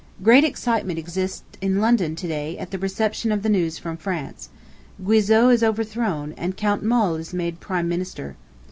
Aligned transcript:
Great 0.23 0.43
excitement 0.43 0.97
exists 0.97 1.43
in 1.61 1.79
London 1.79 2.15
to 2.15 2.27
day 2.27 2.57
at 2.57 2.71
the 2.71 2.79
reception 2.79 3.31
of 3.31 3.43
the 3.43 3.49
news 3.49 3.77
from 3.77 3.95
France. 3.97 4.49
Guizot 5.05 5.53
is 5.53 5.61
overthrown, 5.63 6.33
and 6.37 6.57
Count 6.57 6.83
Molé 6.83 7.19
is 7.19 7.35
made 7.35 7.59
Prime 7.59 7.87
Minister. 7.87 8.35